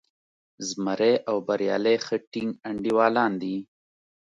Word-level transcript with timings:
زمری 0.67 1.13
او 1.29 1.35
بریالی 1.47 1.97
ښه 2.05 2.17
ټینګ 2.31 2.51
انډیوالان 2.69 3.31
دي. 3.41 3.55